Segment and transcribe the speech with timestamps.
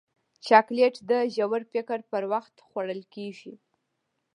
[0.47, 3.53] چاکلېټ د ژور فکر پر وخت خوړل کېږي.